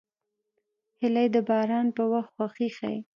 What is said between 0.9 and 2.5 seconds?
هیلۍ د باران په وخت